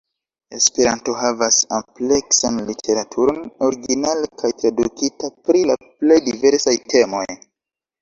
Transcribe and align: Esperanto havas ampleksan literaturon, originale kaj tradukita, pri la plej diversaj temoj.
Esperanto 0.59 1.13
havas 1.19 1.59
ampleksan 1.79 2.57
literaturon, 2.71 3.39
originale 3.69 4.33
kaj 4.43 4.53
tradukita, 4.65 5.33
pri 5.47 5.65
la 5.71 5.81
plej 5.89 6.23
diversaj 6.33 6.79
temoj. 6.93 7.27